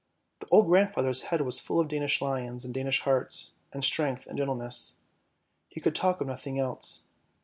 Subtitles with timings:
[0.39, 4.35] The old grandfather's head was full of Danish lions and Danish hearts and strength and
[4.35, 4.97] gentleness;
[5.67, 7.05] he could talk of nothing else.